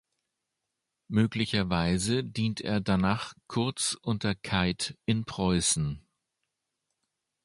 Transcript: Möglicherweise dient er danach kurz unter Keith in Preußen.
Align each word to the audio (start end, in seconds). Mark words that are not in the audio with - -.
Möglicherweise 1.09 2.23
dient 2.23 2.59
er 2.59 2.79
danach 2.81 3.35
kurz 3.45 3.95
unter 4.01 4.33
Keith 4.33 4.97
in 5.05 5.25
Preußen. 5.25 6.03